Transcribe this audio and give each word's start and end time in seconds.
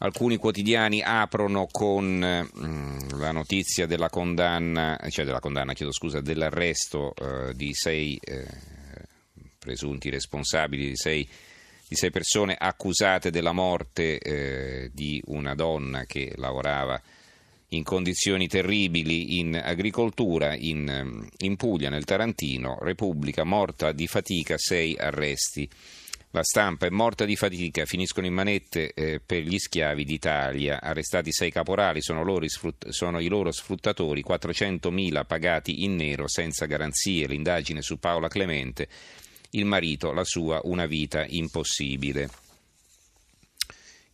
Alcuni 0.00 0.36
quotidiani 0.36 1.02
aprono 1.02 1.66
con 1.68 2.04
mm, 2.14 3.18
la 3.18 3.32
notizia 3.32 3.86
della 3.86 4.08
condanna, 4.08 4.96
cioè 5.08 5.24
della 5.24 5.40
condanna, 5.40 5.72
chiedo 5.72 5.92
scusa, 5.92 6.20
dell'arresto 6.20 7.14
eh, 7.16 7.52
di 7.54 7.74
sei 7.74 8.16
eh, 8.22 8.46
presunti 9.58 10.08
responsabili, 10.08 10.86
di 10.90 10.96
sei, 10.96 11.28
di 11.88 11.96
sei, 11.96 12.12
persone 12.12 12.54
accusate 12.56 13.30
della 13.30 13.50
morte 13.50 14.20
eh, 14.20 14.90
di 14.94 15.20
una 15.26 15.56
donna 15.56 16.04
che 16.04 16.32
lavorava 16.36 17.00
in 17.70 17.82
condizioni 17.82 18.46
terribili 18.46 19.40
in 19.40 19.60
agricoltura 19.60 20.54
in, 20.54 21.28
in 21.38 21.56
Puglia, 21.56 21.90
nel 21.90 22.04
Tarantino, 22.04 22.78
Repubblica, 22.80 23.42
morta 23.42 23.90
di 23.90 24.06
fatica, 24.06 24.56
sei 24.58 24.96
arresti. 24.96 25.68
La 26.32 26.42
stampa 26.42 26.86
è 26.86 26.90
morta 26.90 27.24
di 27.24 27.36
fatica, 27.36 27.86
finiscono 27.86 28.26
in 28.26 28.34
manette 28.34 28.92
eh, 28.92 29.18
per 29.24 29.42
gli 29.42 29.58
schiavi 29.58 30.04
d'Italia, 30.04 30.80
arrestati 30.82 31.32
sei 31.32 31.50
caporali, 31.50 32.02
sono, 32.02 32.22
loro, 32.22 32.44
sono 32.88 33.18
i 33.18 33.28
loro 33.28 33.50
sfruttatori, 33.50 34.22
400.000 34.26 35.24
pagati 35.24 35.84
in 35.84 35.96
nero 35.96 36.28
senza 36.28 36.66
garanzie, 36.66 37.26
l'indagine 37.26 37.80
su 37.80 37.98
Paola 37.98 38.28
Clemente, 38.28 38.88
il 39.50 39.64
marito, 39.64 40.12
la 40.12 40.24
sua, 40.24 40.60
una 40.64 40.84
vita 40.84 41.24
impossibile 41.26 42.28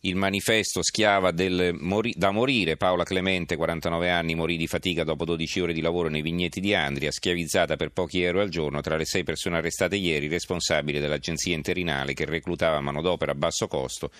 il 0.07 0.15
manifesto 0.15 0.83
schiava 0.83 1.33
mori- 1.79 2.13
da 2.15 2.31
morire. 2.31 2.77
Paola 2.77 3.03
Clemente, 3.03 3.55
49 3.55 4.09
anni, 4.09 4.35
morì 4.35 4.57
di 4.57 4.67
fatica 4.67 5.03
dopo 5.03 5.25
12 5.25 5.59
ore 5.59 5.73
di 5.73 5.81
lavoro 5.81 6.09
nei 6.09 6.21
vigneti 6.21 6.59
di 6.59 6.73
Andria, 6.73 7.11
schiavizzata 7.11 7.75
per 7.75 7.89
pochi 7.89 8.21
euro 8.21 8.41
al 8.41 8.49
giorno 8.49 8.81
tra 8.81 8.97
le 8.97 9.05
sei 9.05 9.23
persone 9.23 9.57
arrestate 9.57 9.95
ieri, 9.95 10.27
responsabile 10.27 10.99
dell'agenzia 10.99 11.53
interinale 11.53 12.13
che 12.13 12.25
reclutava 12.25 12.79
manodopera 12.81 13.31
a 13.31 13.35
basso 13.35 13.67
costo 13.67 14.11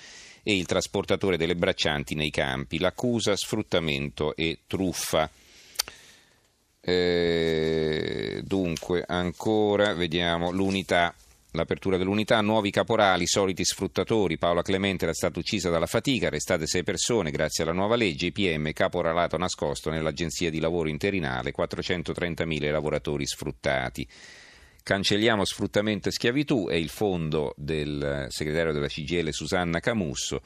e 0.44 0.56
il 0.56 0.66
trasportatore 0.66 1.38
delle 1.38 1.56
braccianti 1.56 2.16
nei 2.16 2.30
campi. 2.30 2.80
L'accusa 2.80 3.36
sfruttamento 3.36 4.36
e 4.36 4.60
truffa. 4.68 5.30
Eh, 6.82 8.42
dunque, 8.44 9.04
ancora 9.08 9.94
vediamo 9.94 10.52
l'unità 10.52 11.14
L'apertura 11.56 11.98
dell'unità, 11.98 12.42
nuovi 12.42 12.70
caporali, 12.70 13.26
soliti 13.26 13.64
sfruttatori. 13.64 14.38
Paola 14.38 14.62
Clemente 14.62 15.06
era 15.06 15.14
stata 15.14 15.40
uccisa 15.40 15.70
dalla 15.70 15.86
fatica, 15.86 16.28
arrestate 16.28 16.68
sei 16.68 16.84
persone 16.84 17.32
grazie 17.32 17.64
alla 17.64 17.72
nuova 17.72 17.96
legge. 17.96 18.28
IPM, 18.28 18.74
caporalato 18.74 19.38
nascosto 19.38 19.90
nell'agenzia 19.90 20.50
di 20.50 20.60
lavoro 20.60 20.90
interinale, 20.90 21.54
430.000 21.58 22.72
lavoratori 22.72 23.26
sfruttati. 23.26 24.08
Cancelliamo 24.84 25.44
sfruttamento 25.46 26.10
e 26.10 26.12
schiavitù 26.12 26.68
è 26.68 26.76
il 26.76 26.90
fondo 26.90 27.54
del 27.58 28.28
segretario 28.30 28.72
della 28.72 28.88
CGL 28.88 29.32
Susanna 29.32 29.80
Camusso. 29.80 30.42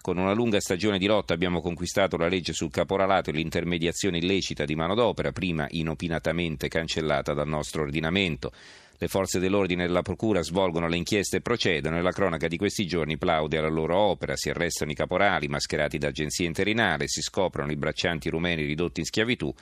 Con 0.00 0.18
una 0.18 0.34
lunga 0.34 0.60
stagione 0.60 0.98
di 0.98 1.06
lotta 1.06 1.32
abbiamo 1.32 1.62
conquistato 1.62 2.16
la 2.16 2.28
legge 2.28 2.52
sul 2.52 2.70
caporalato 2.70 3.30
e 3.30 3.32
l'intermediazione 3.32 4.18
illecita 4.18 4.64
di 4.64 4.74
manodopera, 4.74 5.32
prima 5.32 5.66
inopinatamente 5.70 6.68
cancellata 6.68 7.32
dal 7.32 7.48
nostro 7.48 7.82
ordinamento. 7.82 8.52
Le 8.96 9.08
forze 9.08 9.40
dell'ordine 9.40 9.86
della 9.86 10.02
Procura 10.02 10.40
svolgono 10.40 10.86
le 10.86 10.96
inchieste 10.96 11.38
e 11.38 11.40
procedono 11.40 11.98
e 11.98 12.00
la 12.00 12.12
cronaca 12.12 12.46
di 12.46 12.56
questi 12.56 12.86
giorni 12.86 13.18
plaude 13.18 13.58
alla 13.58 13.68
loro 13.68 13.96
opera. 13.96 14.36
Si 14.36 14.50
arrestano 14.50 14.92
i 14.92 14.94
caporali 14.94 15.48
mascherati 15.48 15.98
da 15.98 16.08
agenzia 16.08 16.46
interinale, 16.46 17.08
si 17.08 17.20
scoprono 17.20 17.72
i 17.72 17.76
braccianti 17.76 18.30
rumeni 18.30 18.64
ridotti 18.64 19.00
in 19.00 19.06
schiavitù. 19.06 19.52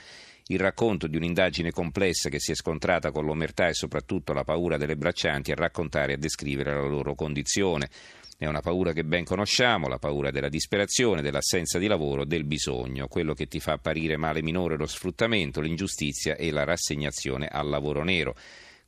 Il 0.48 0.58
racconto 0.58 1.06
di 1.06 1.16
un'indagine 1.16 1.70
complessa 1.70 2.28
che 2.28 2.40
si 2.40 2.52
è 2.52 2.54
scontrata 2.54 3.10
con 3.10 3.24
l'omertà 3.24 3.68
e 3.68 3.74
soprattutto 3.74 4.34
la 4.34 4.44
paura 4.44 4.76
delle 4.76 4.96
braccianti 4.96 5.50
a 5.50 5.54
raccontare 5.54 6.12
e 6.12 6.14
a 6.16 6.18
descrivere 6.18 6.74
la 6.74 6.86
loro 6.86 7.14
condizione. 7.14 7.88
È 8.36 8.46
una 8.46 8.60
paura 8.60 8.92
che 8.92 9.04
ben 9.04 9.24
conosciamo, 9.24 9.88
la 9.88 9.98
paura 9.98 10.30
della 10.30 10.48
disperazione, 10.50 11.22
dell'assenza 11.22 11.78
di 11.78 11.86
lavoro, 11.86 12.26
del 12.26 12.44
bisogno. 12.44 13.06
Quello 13.06 13.32
che 13.32 13.46
ti 13.46 13.60
fa 13.60 13.72
apparire 13.72 14.18
male 14.18 14.42
minore 14.42 14.76
lo 14.76 14.86
sfruttamento, 14.86 15.60
l'ingiustizia 15.60 16.36
e 16.36 16.50
la 16.50 16.64
rassegnazione 16.64 17.46
al 17.46 17.68
lavoro 17.68 18.02
nero 18.02 18.34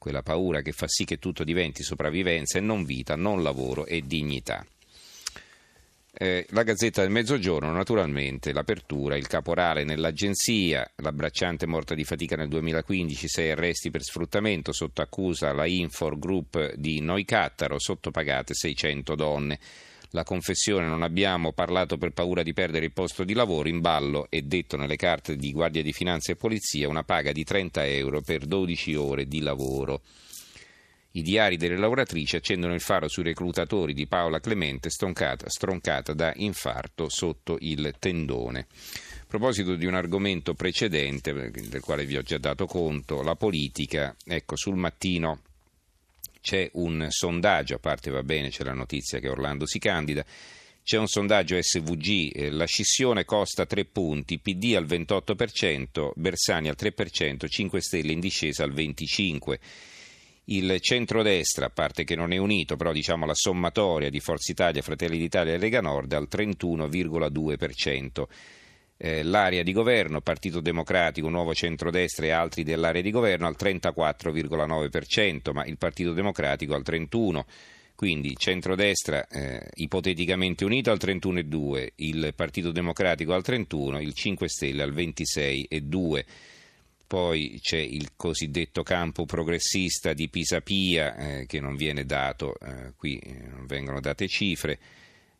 quella 0.05 0.21
paura 0.21 0.61
che 0.61 0.73
fa 0.73 0.87
sì 0.87 1.07
che 1.07 1.19
tutto 1.19 1.45
diventi 1.45 1.83
sopravvivenza 1.83 2.59
e 2.59 2.61
non 2.61 2.85
vita, 2.85 3.17
non 3.17 3.43
lavoro 3.43 3.87
e 3.87 4.03
dignità. 4.07 4.63
Eh, 6.13 6.47
la 6.51 6.63
Gazzetta 6.63 7.01
del 7.01 7.11
Mezzogiorno, 7.11 7.73
naturalmente, 7.73 8.53
l'apertura, 8.53 9.17
il 9.17 9.27
caporale 9.27 9.83
nell'agenzia, 9.83 10.87
la 10.97 11.11
bracciante 11.11 11.65
morta 11.65 11.95
di 11.95 12.05
fatica 12.05 12.37
nel 12.37 12.49
2015, 12.49 13.29
sei 13.29 13.53
arresti 13.53 13.91
per 13.91 14.03
sfruttamento, 14.03 14.73
sotto 14.73 15.01
accusa 15.01 15.55
la 15.55 15.65
Infor 15.65 16.19
Group 16.19 16.75
di 16.75 17.01
Noicattaro, 17.01 17.79
sottopagate 17.79 18.53
600 18.53 19.15
donne. 19.15 19.59
La 20.15 20.23
confessione 20.23 20.87
non 20.87 21.03
abbiamo 21.03 21.53
parlato 21.53 21.99
per 21.99 22.13
paura 22.13 22.45
di 22.45 22.53
perdere 22.53 22.85
il 22.85 22.93
posto 22.93 23.25
di 23.25 23.33
lavoro, 23.33 23.69
in 23.69 23.81
ballo 23.81 24.29
è 24.31 24.43
detto 24.43 24.77
nelle 24.77 24.95
carte 24.95 25.35
di 25.35 25.51
Guardia 25.51 25.83
di 25.83 25.93
Finanza 25.93 26.31
e 26.31 26.37
Polizia 26.37 26.89
una 26.89 27.03
paga 27.03 27.33
di 27.33 27.43
30 27.43 27.85
euro 27.87 28.21
per 28.21 28.47
12 28.47 28.95
ore 28.95 29.27
di 29.27 29.41
lavoro. 29.41 30.03
I 31.17 31.23
diari 31.23 31.57
delle 31.57 31.77
lavoratrici 31.77 32.37
accendono 32.37 32.75
il 32.75 32.81
faro 32.81 33.09
sui 33.09 33.25
reclutatori 33.25 33.93
di 33.93 34.07
Paola 34.07 34.39
Clemente 34.39 34.89
stroncata, 34.89 35.49
stroncata 35.49 36.13
da 36.13 36.33
infarto 36.37 37.09
sotto 37.09 37.57
il 37.59 37.97
tendone. 37.99 38.61
A 38.61 39.25
proposito 39.27 39.75
di 39.75 39.85
un 39.85 39.95
argomento 39.95 40.55
precedente 40.55 41.33
del 41.33 41.81
quale 41.81 42.07
vi 42.07 42.17
ho 42.17 42.23
già 42.23 42.39
dato 42.39 42.67
conto, 42.67 43.21
la 43.23 43.35
politica, 43.35 44.15
ecco 44.25 44.55
sul 44.55 44.77
mattino 44.77 45.41
c'è 46.45 46.69
un 46.75 47.07
sondaggio, 47.09 47.77
a 47.77 47.79
parte 47.79 48.11
va 48.11 48.23
bene, 48.23 48.51
c'è 48.51 48.65
la 48.65 48.75
notizia 48.75 49.19
che 49.19 49.31
Orlando 49.31 49.65
si 49.65 49.79
candida, 49.79 50.23
c'è 50.83 50.99
un 50.99 51.07
sondaggio 51.07 51.57
SVG, 51.59 52.37
eh, 52.37 52.51
la 52.51 52.67
scissione 52.67 53.25
costa 53.25 53.65
3 53.65 53.87
punti, 53.87 54.39
PD 54.39 54.75
al 54.77 54.85
28%, 54.85 56.11
Bersani 56.15 56.69
al 56.69 56.77
3%, 56.79 57.49
5 57.49 57.81
Stelle 57.81 58.13
in 58.13 58.21
discesa 58.21 58.63
al 58.63 58.75
25%. 58.75 59.59
Il 60.49 60.79
centrodestra, 60.81 61.65
a 61.65 61.71
parte 61.71 62.05
che 62.05 62.15
non 62.15 62.31
è 62.31 62.37
unito, 62.37 62.77
però 62.77 62.93
diciamo 62.93 63.25
la 63.25 63.33
sommatoria 63.33 64.11
di 64.11 64.21
Forza 64.21 64.53
Italia, 64.53 64.83
Fratelli 64.83 65.17
d'Italia 65.17 65.55
e 65.55 65.57
Lega 65.57 65.81
Nord 65.81 66.13
al 66.13 66.29
31,2% 66.31 68.27
eh, 68.97 69.23
l'area 69.23 69.63
di 69.63 69.73
governo, 69.73 70.21
Partito 70.21 70.61
Democratico, 70.61 71.29
Nuovo 71.29 71.55
Centrodestra 71.55 72.27
e 72.27 72.31
altri 72.31 72.63
dell'area 72.63 73.03
di 73.03 73.11
governo 73.11 73.47
al 73.47 73.57
34,9%, 73.59 75.53
ma 75.53 75.65
il 75.65 75.79
Partito 75.79 76.13
Democratico 76.13 76.75
al 76.75 76.83
31%. 76.85 77.45
Quindi 77.97 78.35
centrodestra 78.37 79.29
eh, 79.29 79.69
ipoteticamente 79.75 80.65
unito 80.65 80.91
al 80.91 80.99
31,2, 81.01 81.93
il 81.97 82.33
Partito 82.35 82.73
Democratico 82.73 83.35
al 83.35 83.45
31, 83.45 84.01
il 84.01 84.13
5 84.13 84.49
Stelle 84.49 84.83
al 84.83 84.93
26,2. 84.93 86.25
Poi 87.07 87.61
c'è 87.63 87.79
il 87.79 88.11
cosiddetto 88.17 88.83
campo 88.83 89.25
progressista 89.27 90.13
di 90.13 90.29
Pisapia 90.29 91.17
eh, 91.17 91.47
che 91.47 91.61
non 91.61 91.77
viene 91.77 92.05
dato, 92.05 92.59
eh, 92.59 92.95
qui 92.97 93.17
eh, 93.19 93.47
non 93.47 93.67
vengono 93.67 94.01
date 94.01 94.27
cifre 94.27 94.79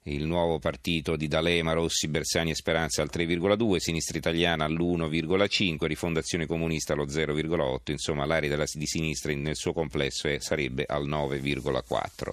il 0.07 0.27
nuovo 0.27 0.59
partito 0.59 1.17
di 1.17 1.29
D'Alema, 1.29 1.73
Rossi, 1.73 2.09
Bersani 2.09 2.51
e 2.51 2.55
Speranza 2.55 3.01
al 3.01 3.09
3,2, 3.11 3.77
Sinistra 3.77 4.19
Italiana 4.19 4.67
all'1,5, 4.67 5.87
Rifondazione 5.87 6.47
Comunista 6.47 6.93
allo 6.93 7.07
0,8, 7.07 7.91
insomma 7.91 8.27
l'area 8.27 8.51
della, 8.51 8.67
di 8.71 8.87
sinistra 8.87 9.33
nel 9.33 9.57
suo 9.57 9.73
complesso 9.73 10.29
è, 10.29 10.39
sarebbe 10.41 10.85
al 10.87 11.09
9,4. 11.09 12.31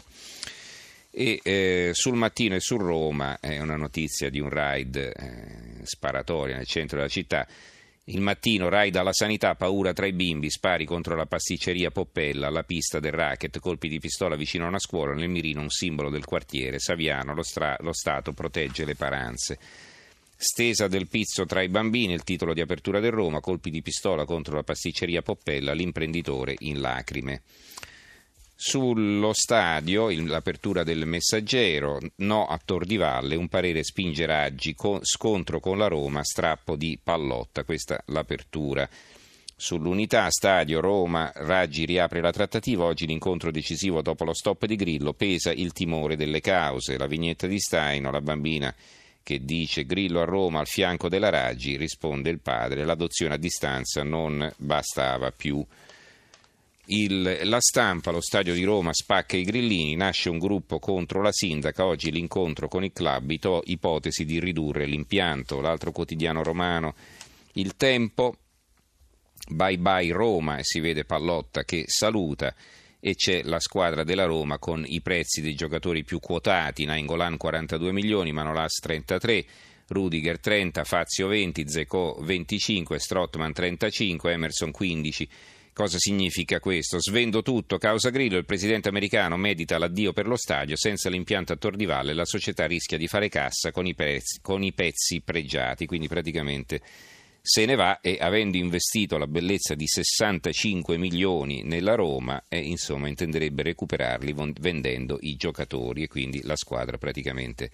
E 1.11 1.39
eh, 1.43 1.91
sul 1.93 2.15
mattino 2.15 2.55
e 2.55 2.59
su 2.59 2.75
Roma 2.75 3.39
è 3.39 3.59
una 3.59 3.77
notizia 3.77 4.29
di 4.29 4.39
un 4.39 4.49
raid 4.49 4.95
eh, 4.95 5.85
sparatoria 5.85 6.57
nel 6.57 6.67
centro 6.67 6.97
della 6.97 7.09
città 7.09 7.47
il 8.11 8.22
mattino, 8.22 8.67
raid 8.67 8.95
alla 8.97 9.13
sanità, 9.13 9.55
paura 9.55 9.94
tra 9.94 10.05
i 10.05 10.11
bimbi, 10.11 10.49
spari 10.49 10.85
contro 10.85 11.16
la 11.16 11.25
pasticceria 11.25 11.91
Poppella, 11.91 12.49
la 12.49 12.63
pista 12.63 12.99
del 12.99 13.13
racket, 13.13 13.59
colpi 13.59 13.88
di 13.88 13.99
pistola 13.99 14.35
vicino 14.35 14.66
a 14.66 14.67
una 14.67 14.79
scuola, 14.79 15.13
nel 15.13 15.29
mirino 15.29 15.61
un 15.61 15.69
simbolo 15.69 16.09
del 16.09 16.25
quartiere, 16.25 16.79
Saviano, 16.79 17.33
lo, 17.33 17.44
stra- 17.44 17.77
lo 17.79 17.94
Stato 17.94 18.33
protegge 18.33 18.83
le 18.83 18.95
paranze. 18.95 19.57
Stesa 20.35 20.88
del 20.88 21.07
pizzo 21.07 21.45
tra 21.45 21.62
i 21.62 21.69
bambini, 21.69 22.13
il 22.13 22.24
titolo 22.24 22.53
di 22.53 22.62
apertura 22.62 23.00
del 23.00 23.12
Roma, 23.12 23.39
colpi 23.39 23.69
di 23.69 23.81
pistola 23.81 24.25
contro 24.25 24.56
la 24.56 24.63
pasticceria 24.63 25.21
Poppella, 25.21 25.71
l'imprenditore 25.71 26.56
in 26.59 26.81
lacrime. 26.81 27.44
Sullo 28.63 29.34
stadio, 29.34 30.12
l'apertura 30.28 30.84
del 30.84 31.08
messaggero, 31.08 31.98
no 32.18 32.46
a 32.46 32.62
Tor 32.63 32.86
di 32.86 32.96
Valle, 32.96 33.34
un 33.34 33.48
parere 33.48 33.84
spinge 33.84 34.28
Raggi, 34.28 34.75
scontro 35.02 35.60
con 35.60 35.80
la 35.80 35.88
Roma, 35.88 36.24
strappo 36.24 36.75
di 36.75 37.00
pallotta, 37.04 37.63
questa 37.63 38.04
l'apertura. 38.06 38.88
Sull'unità, 39.56 40.30
stadio 40.30 40.80
Roma, 40.80 41.31
Raggi 41.34 41.86
riapre 41.86 42.22
la 42.22 42.31
trattativa, 42.31 42.84
oggi 42.84 43.08
l'incontro 43.08 43.50
decisivo 43.50 44.04
dopo 44.04 44.25
lo 44.25 44.34
stop 44.36 44.68
di 44.68 44.75
Grillo, 44.75 45.13
pesa 45.13 45.52
il 45.52 45.74
timore 45.74 46.16
delle 46.16 46.40
cause, 46.40 47.00
la 47.00 47.08
vignetta 47.08 47.48
di 47.48 47.60
Staino, 47.60 48.12
la 48.12 48.22
bambina 48.22 48.72
che 49.24 49.44
dice 49.44 49.88
Grillo 49.88 50.22
a 50.22 50.25
Roma 50.25 50.60
al 50.60 50.68
fianco 50.68 51.10
della 51.10 51.30
Raggi, 51.30 51.78
risponde 51.78 52.30
il 52.30 52.40
padre, 52.40 52.86
l'adozione 52.86 53.34
a 53.34 53.38
distanza 53.38 54.04
non 54.04 54.54
bastava 54.58 55.31
più. 55.31 55.66
Il, 56.93 57.41
la 57.43 57.59
stampa, 57.59 58.11
lo 58.11 58.21
stadio 58.21 58.53
di 58.53 58.63
Roma 58.63 58.93
spacca 58.93 59.38
i 59.38 59.43
grillini, 59.43 59.95
nasce 59.95 60.29
un 60.29 60.39
gruppo 60.39 60.79
contro 60.79 61.21
la 61.21 61.31
sindaca, 61.31 61.85
oggi 61.85 62.11
l'incontro 62.11 62.67
con 62.67 62.83
il 62.83 62.91
club, 62.91 63.29
ito, 63.31 63.61
ipotesi 63.65 64.25
di 64.25 64.39
ridurre 64.39 64.85
l'impianto, 64.85 65.61
l'altro 65.61 65.91
quotidiano 65.91 66.43
romano, 66.43 66.95
il 67.53 67.75
tempo, 67.75 68.35
bye 69.49 69.77
bye 69.77 70.11
Roma 70.11 70.57
e 70.57 70.63
si 70.63 70.79
vede 70.79 71.05
Pallotta 71.05 71.63
che 71.63 71.85
saluta 71.88 72.53
e 72.99 73.15
c'è 73.15 73.41
la 73.43 73.59
squadra 73.59 74.03
della 74.03 74.25
Roma 74.25 74.59
con 74.59 74.83
i 74.85 75.01
prezzi 75.01 75.41
dei 75.41 75.55
giocatori 75.55 76.03
più 76.03 76.19
quotati, 76.19 76.85
Nainggolan 76.85 77.38
42 77.38 77.91
milioni, 77.91 78.31
Manolas 78.31 78.73
33, 78.79 79.45
Rudiger 79.88 80.39
30, 80.39 80.83
Fazio 80.83 81.27
20, 81.27 81.67
Zeco 81.67 82.17
25, 82.21 82.99
Strottman 82.99 83.53
35, 83.53 84.31
Emerson 84.31 84.71
15. 84.71 85.29
Cosa 85.73 85.97
significa 85.97 86.59
questo? 86.59 87.00
Svendo 87.00 87.41
tutto, 87.41 87.77
causa 87.77 88.09
Grillo, 88.09 88.38
il 88.38 88.45
presidente 88.45 88.89
americano 88.89 89.38
medita 89.38 89.77
l'addio 89.77 90.12
per 90.12 90.27
lo 90.27 90.35
stadio, 90.35 90.75
senza 90.75 91.09
l'impianto 91.09 91.53
a 91.53 91.56
Tor 91.56 91.77
di 91.77 91.85
Valle 91.85 92.13
la 92.13 92.25
società 92.25 92.65
rischia 92.65 92.97
di 92.97 93.07
fare 93.07 93.29
cassa 93.29 93.71
con 93.71 93.85
i, 93.85 93.95
prezzi, 93.95 94.39
con 94.41 94.63
i 94.63 94.73
pezzi 94.73 95.21
pregiati, 95.21 95.85
quindi 95.85 96.09
praticamente 96.09 96.81
se 97.41 97.65
ne 97.65 97.75
va 97.75 98.01
e 98.01 98.18
avendo 98.19 98.57
investito 98.57 99.18
la 99.18 99.27
bellezza 99.27 99.73
di 99.73 99.88
65 99.88 100.97
milioni 100.97 101.63
nella 101.63 101.95
Roma, 101.95 102.44
eh, 102.50 102.59
insomma 102.59 103.07
intenderebbe 103.07 103.63
recuperarli 103.63 104.35
vendendo 104.59 105.17
i 105.21 105.35
giocatori 105.38 106.03
e 106.03 106.07
quindi 106.07 106.41
la 106.44 106.56
squadra 106.56 106.97
praticamente 106.97 107.71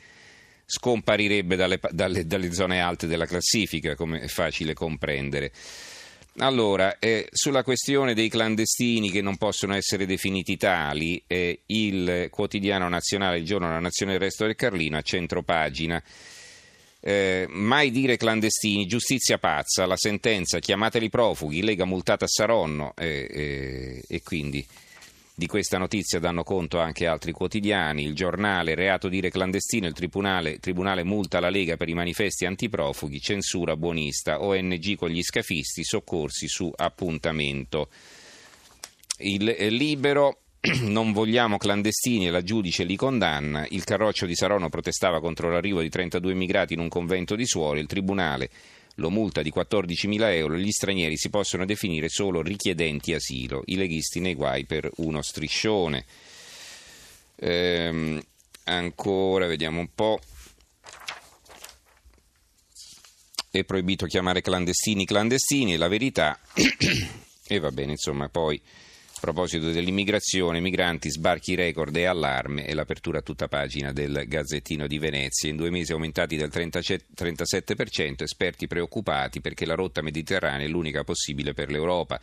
scomparirebbe 0.65 1.55
dalle, 1.55 1.79
dalle, 1.91 2.25
dalle 2.25 2.53
zone 2.53 2.79
alte 2.79 3.07
della 3.07 3.25
classifica, 3.25 3.95
come 3.95 4.21
è 4.21 4.27
facile 4.27 4.73
comprendere. 4.73 5.51
Allora, 6.39 6.99
eh, 6.99 7.27
sulla 7.31 7.63
questione 7.63 8.13
dei 8.13 8.29
clandestini 8.29 9.09
che 9.09 9.23
non 9.23 9.37
possono 9.37 9.73
essere 9.73 10.05
definiti 10.05 10.55
tali, 10.55 11.23
eh, 11.25 11.61
il 11.65 12.27
quotidiano 12.29 12.87
nazionale, 12.87 13.39
il 13.39 13.45
giorno 13.45 13.65
della 13.65 13.79
nazione 13.79 14.11
del 14.11 14.21
resto 14.21 14.45
del 14.45 14.55
Carlino, 14.55 14.97
a 14.97 15.01
centro 15.01 15.41
pagina. 15.41 16.01
Eh, 16.99 17.47
mai 17.49 17.89
dire 17.89 18.17
clandestini, 18.17 18.85
giustizia 18.85 19.39
pazza, 19.39 19.87
la 19.87 19.97
sentenza, 19.97 20.59
chiamateli 20.59 21.09
profughi, 21.09 21.63
Lega 21.63 21.85
multata 21.85 22.25
a 22.25 22.27
Saronno 22.27 22.93
eh, 22.95 23.27
eh, 23.31 24.03
e 24.07 24.21
quindi 24.21 24.65
di 25.39 25.45
questa 25.45 25.77
notizia 25.77 26.17
danno 26.17 26.41
conto 26.41 26.79
anche 26.79 27.05
altri 27.05 27.31
quotidiani, 27.31 28.03
il 28.03 28.15
giornale, 28.15 28.73
reato 28.73 29.07
dire 29.07 29.29
clandestino, 29.29 29.85
il 29.85 29.93
tribunale, 29.93 30.57
tribunale 30.57 31.03
multa 31.03 31.39
la 31.39 31.51
Lega 31.51 31.77
per 31.77 31.89
i 31.89 31.93
manifesti 31.93 32.47
antiprofughi, 32.47 33.21
censura 33.21 33.75
buonista, 33.75 34.41
ONG 34.41 34.95
con 34.95 35.09
gli 35.09 35.21
scafisti, 35.21 35.83
soccorsi 35.83 36.47
su 36.47 36.71
appuntamento. 36.75 37.89
Il 39.19 39.47
eh, 39.49 39.69
libero 39.69 40.39
non 40.81 41.11
vogliamo 41.11 41.57
clandestini 41.57 42.25
e 42.25 42.31
la 42.31 42.41
giudice 42.41 42.83
li 42.83 42.95
condanna. 42.95 43.67
Il 43.69 43.83
carroccio 43.83 44.25
di 44.25 44.33
Sarono 44.33 44.69
protestava 44.69 45.21
contro 45.21 45.51
l'arrivo 45.51 45.81
di 45.81 45.89
32 45.89 46.31
immigrati 46.31 46.73
in 46.73 46.79
un 46.79 46.89
convento 46.89 47.35
di 47.35 47.45
suore. 47.45 47.79
Il 47.79 47.85
tribunale 47.85 48.49
lo 48.97 49.09
multa 49.09 49.41
di 49.41 49.51
14.000 49.55 50.33
euro, 50.33 50.57
gli 50.57 50.71
stranieri 50.71 51.17
si 51.17 51.29
possono 51.29 51.65
definire 51.65 52.09
solo 52.09 52.41
richiedenti 52.41 53.13
asilo, 53.13 53.63
i 53.65 53.75
leghisti 53.75 54.19
nei 54.19 54.35
guai 54.35 54.65
per 54.65 54.89
uno 54.97 55.21
striscione. 55.21 56.05
Ehm, 57.35 58.21
ancora, 58.65 59.47
vediamo 59.47 59.79
un 59.79 59.89
po'. 59.93 60.19
È 63.49 63.63
proibito 63.63 64.05
chiamare 64.05 64.41
clandestini 64.41 65.05
clandestini, 65.05 65.73
è 65.73 65.77
la 65.77 65.87
verità. 65.87 66.39
e 67.47 67.59
va 67.59 67.71
bene, 67.71 67.91
insomma, 67.91 68.29
poi 68.29 68.61
a 69.17 69.19
proposito 69.19 69.71
dell'immigrazione, 69.71 70.59
migranti, 70.59 71.09
sbarchi 71.09 71.55
record 71.55 71.95
e 71.95 72.05
allarme 72.05 72.67
e 72.67 72.75
l'apertura 72.75 73.19
a 73.19 73.21
tutta 73.23 73.47
pagina 73.47 73.91
del 73.91 74.25
Gazzettino 74.27 74.85
di 74.85 74.99
Venezia. 74.99 75.49
In 75.49 75.55
due 75.55 75.71
mesi 75.71 75.91
aumentati 75.91 76.37
del 76.37 76.49
37%, 76.49 78.21
esperti 78.23 78.67
preoccupati 78.67 79.41
perché 79.41 79.65
la 79.65 79.73
rotta 79.73 80.03
mediterranea 80.03 80.67
è 80.67 80.69
l'unica 80.69 81.03
possibile 81.03 81.53
per 81.53 81.71
l'Europa. 81.71 82.19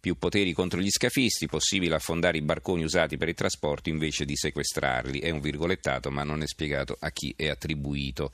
Più 0.00 0.16
poteri 0.16 0.52
contro 0.52 0.80
gli 0.80 0.90
scafisti, 0.90 1.46
possibile 1.46 1.94
affondare 1.94 2.36
i 2.36 2.42
barconi 2.42 2.84
usati 2.84 3.16
per 3.16 3.28
il 3.28 3.34
trasporto 3.34 3.88
invece 3.88 4.24
di 4.24 4.36
sequestrarli. 4.36 5.20
È 5.20 5.30
un 5.30 5.40
virgolettato, 5.40 6.10
ma 6.10 6.24
non 6.24 6.42
è 6.42 6.46
spiegato 6.46 6.96
a 7.00 7.10
chi 7.10 7.32
è 7.36 7.48
attribuito. 7.48 8.32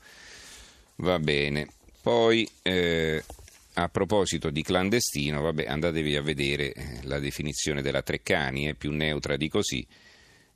Va 0.97 1.17
bene. 1.17 1.67
Poi 2.01 2.47
eh, 2.61 3.23
a 3.75 3.89
proposito 3.89 4.49
di 4.49 4.61
clandestino, 4.61 5.41
vabbè, 5.41 5.65
andatevi 5.65 6.15
a 6.15 6.21
vedere 6.21 6.71
eh, 6.71 6.99
la 7.03 7.19
definizione 7.19 7.81
della 7.81 8.01
Treccani, 8.01 8.65
è 8.65 8.73
più 8.73 8.91
neutra 8.91 9.35
di 9.35 9.49
così, 9.49 9.85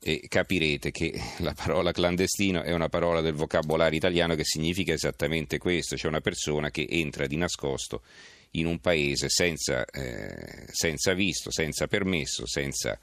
e 0.02 0.24
capirete 0.30 0.92
che 0.92 1.14
la 1.40 1.54
parola 1.54 1.92
clandestino 1.92 2.62
è 2.62 2.74
una 2.74 2.88
parola 2.88 3.20
del 3.20 3.34
vocabolario 3.34 3.98
italiano 3.98 4.36
che 4.36 4.46
significa 4.46 4.94
esattamente 4.94 5.58
questo, 5.58 5.98
cioè 5.98 6.10
una 6.10 6.22
persona 6.22 6.72
che 6.72 6.88
entra 6.90 7.28
di 7.28 7.36
nascosto 7.36 8.04
in 8.52 8.66
un 8.66 8.80
paese 8.80 9.30
senza, 9.30 9.86
eh, 9.86 10.66
senza 10.72 11.14
visto, 11.14 11.52
senza 11.52 11.88
permesso, 11.88 12.48
senza 12.48 12.98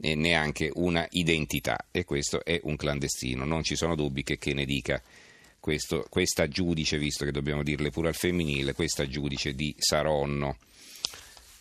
eh, 0.00 0.14
neanche 0.14 0.70
una 0.74 1.06
identità. 1.12 1.86
E 1.90 2.04
questo 2.04 2.44
è 2.44 2.60
un 2.64 2.76
clandestino, 2.76 3.46
non 3.46 3.62
ci 3.62 3.76
sono 3.76 3.94
dubbi 3.94 4.22
che, 4.22 4.36
che 4.36 4.52
ne 4.52 4.66
dica 4.66 5.02
questo, 5.68 6.06
questa 6.08 6.48
giudice, 6.48 6.96
visto 6.96 7.26
che 7.26 7.30
dobbiamo 7.30 7.62
dirle 7.62 7.90
pure 7.90 8.08
al 8.08 8.14
femminile, 8.14 8.72
questa 8.72 9.06
giudice 9.06 9.52
di 9.52 9.74
Saronno. 9.76 10.56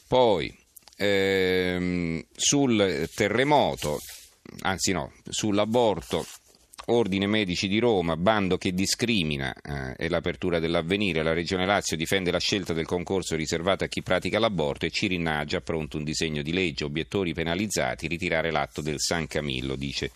Poi 0.07 0.57
ehm, 0.95 2.23
sul 2.33 3.09
terremoto, 3.13 3.99
anzi 4.61 4.93
no, 4.93 5.11
sull'aborto, 5.27 6.25
Ordine 6.85 7.27
Medici 7.27 7.67
di 7.67 7.79
Roma, 7.79 8.15
bando 8.15 8.57
che 8.57 8.71
discrimina 8.71 9.53
eh, 9.53 9.95
è 9.97 10.07
l'apertura 10.07 10.59
dell'avvenire. 10.59 11.21
La 11.21 11.33
Regione 11.33 11.65
Lazio 11.65 11.97
difende 11.97 12.31
la 12.31 12.39
scelta 12.39 12.71
del 12.71 12.85
concorso 12.85 13.35
riservato 13.35 13.83
a 13.83 13.87
chi 13.87 14.01
pratica 14.01 14.39
l'aborto 14.39 14.85
e 14.85 14.89
Cirinna 14.89 15.39
ha 15.39 15.59
pronto 15.59 15.97
un 15.97 16.05
disegno 16.05 16.41
di 16.41 16.53
legge, 16.53 16.85
obiettori 16.85 17.33
penalizzati, 17.33 18.07
ritirare 18.07 18.51
l'atto 18.51 18.79
del 18.79 19.01
San 19.01 19.27
Camillo, 19.27 19.75
dice 19.75 20.11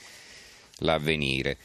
l'avvenire. 0.77 1.57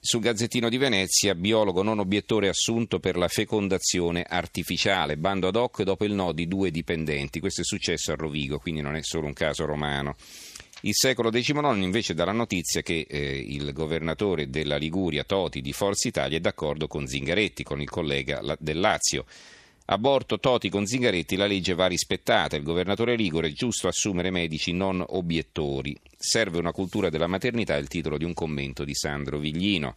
Sul 0.00 0.20
Gazzettino 0.20 0.68
di 0.68 0.78
Venezia, 0.78 1.34
biologo 1.34 1.82
non 1.82 1.98
obiettore 1.98 2.48
assunto 2.48 2.98
per 2.98 3.16
la 3.16 3.28
fecondazione 3.28 4.24
artificiale, 4.26 5.16
bando 5.16 5.48
ad 5.48 5.56
hoc 5.56 5.82
dopo 5.82 6.04
il 6.04 6.12
no 6.12 6.32
di 6.32 6.48
due 6.48 6.70
dipendenti. 6.70 7.40
Questo 7.40 7.60
è 7.60 7.64
successo 7.64 8.10
a 8.10 8.16
Rovigo, 8.16 8.58
quindi 8.58 8.80
non 8.80 8.96
è 8.96 9.02
solo 9.02 9.26
un 9.26 9.34
caso 9.34 9.64
romano. 9.64 10.16
Il 10.84 10.94
secolo 10.94 11.30
XIX 11.30 11.80
invece 11.82 12.14
dà 12.14 12.24
la 12.24 12.32
notizia 12.32 12.80
che 12.80 13.06
eh, 13.08 13.36
il 13.36 13.72
governatore 13.72 14.50
della 14.50 14.76
Liguria, 14.76 15.22
Toti, 15.22 15.60
di 15.60 15.72
Forza 15.72 16.08
Italia, 16.08 16.38
è 16.38 16.40
d'accordo 16.40 16.88
con 16.88 17.06
Zingaretti, 17.06 17.62
con 17.62 17.80
il 17.80 17.88
collega 17.88 18.42
del 18.58 18.80
Lazio. 18.80 19.24
Aborto 19.92 20.38
Toti 20.38 20.70
con 20.70 20.86
Zingaretti, 20.86 21.36
la 21.36 21.44
legge 21.44 21.74
va 21.74 21.86
rispettata. 21.86 22.56
Il 22.56 22.62
governatore 22.62 23.14
Ligure 23.14 23.48
è 23.48 23.52
giusto 23.52 23.88
assumere 23.88 24.30
medici 24.30 24.72
non 24.72 25.04
obiettori. 25.06 25.94
Serve 26.16 26.56
una 26.56 26.72
cultura 26.72 27.10
della 27.10 27.26
maternità, 27.26 27.76
è 27.76 27.78
il 27.78 27.88
titolo 27.88 28.16
di 28.16 28.24
un 28.24 28.32
commento 28.32 28.84
di 28.84 28.94
Sandro 28.94 29.38
Viglino. 29.38 29.96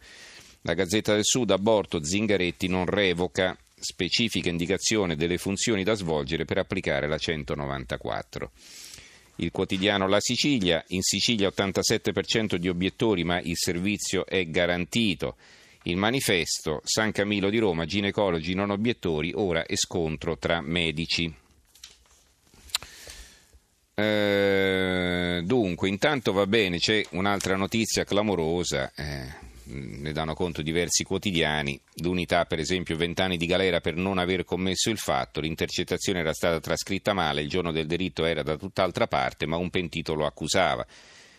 La 0.63 0.73
Gazzetta 0.73 1.13
del 1.13 1.23
Sud, 1.23 1.49
aborto 1.51 2.03
Zingaretti 2.03 2.67
non 2.67 2.85
revoca 2.85 3.57
specifica 3.79 4.49
indicazione 4.49 5.15
delle 5.15 5.37
funzioni 5.37 5.85
da 5.85 5.93
svolgere 5.93 6.43
per 6.43 6.57
applicare 6.57 7.07
la 7.07 7.17
194. 7.17 8.51
Il 9.37 9.51
quotidiano 9.51 10.09
La 10.09 10.19
Sicilia, 10.19 10.83
in 10.87 11.03
Sicilia 11.03 11.47
87% 11.47 12.55
di 12.55 12.67
obiettori 12.67 13.23
ma 13.23 13.39
il 13.39 13.55
servizio 13.55 14.25
è 14.25 14.45
garantito. 14.45 15.37
Il 15.87 15.97
manifesto 15.97 16.81
San 16.83 17.11
Camillo 17.11 17.51
di 17.51 17.59
Roma, 17.59 17.85
ginecologi 17.85 18.55
non 18.55 18.71
obiettori, 18.71 19.31
ora 19.35 19.65
è 19.65 19.75
scontro 19.75 20.35
tra 20.35 20.59
medici. 20.59 21.31
Eh, 23.93 25.43
dunque, 25.45 25.87
intanto 25.87 26.33
va 26.33 26.47
bene, 26.47 26.79
c'è 26.79 27.05
un'altra 27.11 27.55
notizia 27.55 28.03
clamorosa, 28.03 28.91
eh, 28.95 29.31
ne 29.65 30.11
danno 30.11 30.33
conto 30.33 30.63
diversi 30.63 31.03
quotidiani. 31.03 31.79
L'unità, 31.97 32.45
per 32.45 32.57
esempio, 32.57 32.97
20 32.97 33.21
anni 33.21 33.37
di 33.37 33.45
galera 33.45 33.79
per 33.79 33.95
non 33.95 34.17
aver 34.17 34.43
commesso 34.43 34.89
il 34.89 34.97
fatto, 34.97 35.39
l'intercettazione 35.39 36.17
era 36.17 36.33
stata 36.33 36.59
trascritta 36.59 37.13
male, 37.13 37.41
il 37.41 37.49
giorno 37.49 37.71
del 37.71 37.85
delitto 37.85 38.25
era 38.25 38.41
da 38.41 38.57
tutt'altra 38.57 39.05
parte, 39.05 39.45
ma 39.45 39.57
un 39.57 39.69
pentito 39.69 40.15
lo 40.15 40.25
accusava. 40.25 40.83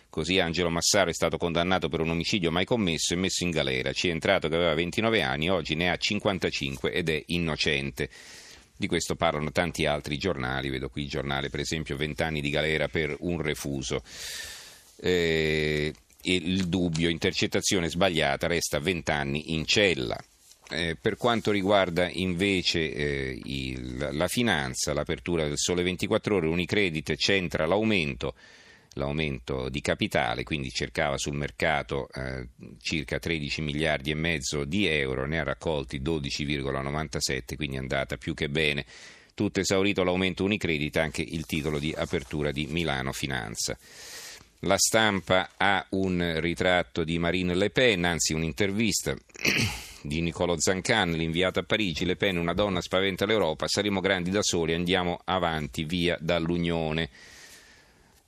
Così 0.09 0.39
Angelo 0.39 0.69
Massaro 0.69 1.09
è 1.09 1.13
stato 1.13 1.37
condannato 1.37 1.89
per 1.89 1.99
un 1.99 2.09
omicidio 2.09 2.51
mai 2.51 2.65
commesso 2.65 3.13
e 3.13 3.17
messo 3.17 3.43
in 3.43 3.51
galera. 3.51 3.91
Ci 3.93 4.07
è 4.07 4.11
entrato 4.11 4.47
che 4.47 4.55
aveva 4.55 4.73
29 4.73 5.21
anni, 5.21 5.49
oggi 5.49 5.75
ne 5.75 5.89
ha 5.89 5.97
55 5.97 6.91
ed 6.91 7.09
è 7.09 7.23
innocente. 7.27 8.09
Di 8.75 8.87
questo 8.87 9.15
parlano 9.15 9.51
tanti 9.51 9.85
altri 9.85 10.17
giornali, 10.17 10.69
vedo 10.69 10.89
qui 10.89 11.03
il 11.03 11.09
giornale 11.09 11.49
per 11.49 11.59
esempio 11.59 11.97
20 11.97 12.23
anni 12.23 12.41
di 12.41 12.49
galera 12.49 12.87
per 12.87 13.15
un 13.19 13.41
refuso. 13.41 14.03
Eh, 14.99 15.93
il 16.21 16.67
dubbio, 16.67 17.09
intercettazione 17.09 17.89
sbagliata, 17.89 18.47
resta 18.47 18.79
20 18.79 19.11
anni 19.11 19.53
in 19.53 19.65
cella. 19.65 20.17
Eh, 20.69 20.97
per 20.99 21.15
quanto 21.15 21.51
riguarda 21.51 22.09
invece 22.09 22.93
eh, 22.93 23.41
il, 23.45 24.09
la 24.11 24.27
finanza, 24.27 24.93
l'apertura 24.93 25.47
del 25.47 25.57
Sole 25.57 25.81
24 25.81 26.35
Ore, 26.35 26.47
Unicredit 26.47 27.15
centra 27.15 27.65
l'aumento, 27.65 28.35
l'aumento 28.97 29.69
di 29.69 29.79
capitale, 29.79 30.43
quindi 30.43 30.69
cercava 30.69 31.17
sul 31.17 31.35
mercato 31.35 32.09
eh, 32.13 32.47
circa 32.81 33.19
13 33.19 33.61
miliardi 33.61 34.11
e 34.11 34.15
mezzo 34.15 34.65
di 34.65 34.85
euro, 34.85 35.25
ne 35.25 35.39
ha 35.39 35.43
raccolti 35.43 36.01
12,97, 36.01 37.55
quindi 37.55 37.77
è 37.77 37.79
andata 37.79 38.17
più 38.17 38.33
che 38.33 38.49
bene. 38.49 38.85
Tutto 39.33 39.59
esaurito 39.59 40.03
l'aumento 40.03 40.43
Unicredit, 40.43 40.97
anche 40.97 41.21
il 41.21 41.45
titolo 41.45 41.79
di 41.79 41.93
apertura 41.95 42.51
di 42.51 42.65
Milano 42.65 43.13
Finanza. 43.13 43.77
La 44.61 44.77
stampa 44.77 45.51
ha 45.55 45.85
un 45.91 46.39
ritratto 46.39 47.03
di 47.03 47.19
Marine 47.19 47.53
Le 47.53 47.69
Pen, 47.69 48.03
anzi 48.05 48.33
un'intervista 48.33 49.15
di 50.01 50.21
Nicolo 50.21 50.59
Zancan, 50.59 51.11
l'inviato 51.11 51.59
a 51.59 51.63
Parigi. 51.63 52.05
Le 52.05 52.15
Pen, 52.15 52.37
una 52.37 52.53
donna 52.53 52.81
spaventa 52.81 53.25
l'Europa, 53.25 53.67
saremo 53.67 53.99
grandi 53.99 54.31
da 54.31 54.41
soli, 54.41 54.73
andiamo 54.73 55.19
avanti, 55.25 55.83
via 55.83 56.17
dall'Unione. 56.19 57.09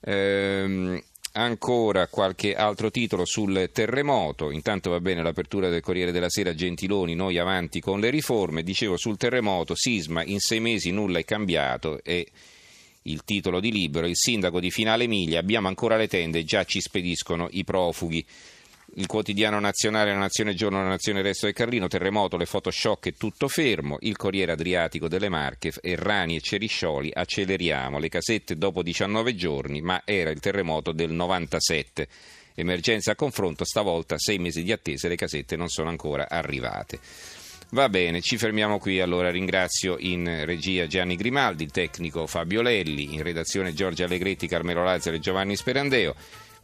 Ehm, 0.02 1.02
ancora 1.34 2.08
qualche 2.08 2.56
altro 2.56 2.90
titolo 2.90 3.26
sul 3.26 3.70
terremoto. 3.72 4.52
Intanto 4.52 4.90
va 4.90 5.00
bene 5.00 5.22
l'apertura 5.22 5.70
del 5.70 5.82
Corriere 5.82 6.12
della 6.12 6.30
Sera, 6.30 6.54
Gentiloni, 6.54 7.16
noi 7.16 7.38
avanti 7.38 7.80
con 7.80 8.00
le 8.00 8.10
riforme. 8.10 8.64
Dicevo 8.64 8.98
sul 8.98 9.18
terremoto, 9.18 9.76
sisma, 9.76 10.24
in 10.24 10.40
sei 10.40 10.60
mesi 10.60 10.92
nulla 10.92 11.20
è 11.20 11.26
cambiato 11.26 12.04
e 12.04 12.28
il 13.04 13.24
titolo 13.24 13.60
di 13.60 13.72
libro, 13.72 14.06
il 14.06 14.16
sindaco 14.18 14.60
di 14.60 14.72
Finale 14.72 15.06
Emilia, 15.06 15.40
abbiamo 15.40 15.68
ancora 15.68 15.96
le 15.96 16.08
tende, 16.08 16.44
già 16.44 16.64
ci 16.64 16.82
spediscono 16.82 17.48
i 17.52 17.64
profughi. 17.64 18.26
Il 18.96 19.06
quotidiano 19.06 19.60
nazionale, 19.60 20.12
la 20.12 20.20
Nazione 20.20 20.56
Giorno, 20.56 20.82
la 20.82 20.90
Nazione 20.90 21.22
Resto 21.22 21.46
del 21.46 21.54
Carlino, 21.54 21.88
terremoto, 21.88 22.38
le 22.38 22.46
photoshock 22.46 23.06
e 23.06 23.12
tutto 23.14 23.48
fermo, 23.48 23.98
il 24.02 24.18
Corriere 24.18 24.54
Adriatico 24.54 25.08
delle 25.08 25.30
Marche, 25.30 25.72
Errani 25.80 26.36
e 26.36 26.42
Ceriscioli, 26.42 27.12
acceleriamo, 27.14 28.00
le 28.00 28.10
casette 28.10 28.58
dopo 28.58 28.82
19 28.82 29.36
giorni, 29.36 29.82
ma 29.82 30.02
era 30.06 30.32
il 30.32 30.40
terremoto 30.40 30.92
del 30.92 31.12
97. 31.12 32.08
Emergenza 32.56 33.12
a 33.12 33.16
confronto, 33.16 33.64
stavolta 33.64 34.18
sei 34.18 34.40
mesi 34.40 34.64
di 34.64 34.72
attesa 34.72 35.06
e 35.06 35.10
le 35.10 35.16
casette 35.16 35.56
non 35.56 35.70
sono 35.70 35.90
ancora 35.90 36.28
arrivate. 36.28 37.00
Va 37.72 37.88
bene, 37.90 38.22
ci 38.22 38.38
fermiamo 38.38 38.80
qui. 38.80 39.00
Allora 39.00 39.30
ringrazio 39.30 39.98
in 40.00 40.46
regia 40.46 40.88
Gianni 40.88 41.16
Grimaldi, 41.16 41.64
il 41.64 41.72
tecnico 41.72 42.26
Fabio 42.26 42.64
Lelli, 42.64 43.14
in 43.14 43.22
redazione 43.22 43.76
Giorgio 43.76 44.06
Allegretti, 44.06 44.48
Carmelo 44.48 44.84
Lazzaro 44.84 45.18
e 45.18 45.20
Giovanni 45.20 45.56
Sperandeo. 45.56 46.16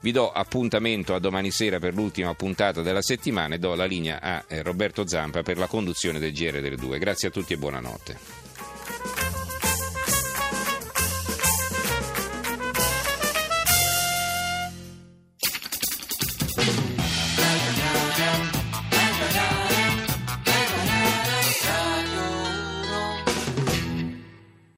Vi 0.01 0.11
do 0.11 0.31
appuntamento 0.31 1.15
a 1.15 1.19
domani 1.19 1.51
sera 1.51 1.79
per 1.79 1.93
l'ultima 1.93 2.33
puntata 2.35 2.81
della 2.81 3.01
settimana 3.01 3.55
e 3.55 3.59
do 3.59 3.73
la 3.75 3.85
linea 3.85 4.21
a 4.21 4.43
eh, 4.47 4.61
Roberto 4.61 5.07
Zampa 5.07 5.41
per 5.41 5.57
la 5.57 5.67
conduzione 5.67 6.19
del 6.19 6.33
GR 6.33 6.61
delle 6.61 6.75
2. 6.75 6.99
Grazie 6.99 7.29
a 7.29 7.31
tutti 7.31 7.53
e 7.53 7.57
buonanotte. 7.57 8.64